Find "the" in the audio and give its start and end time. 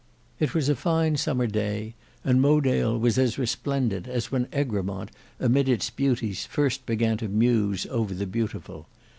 8.15-8.25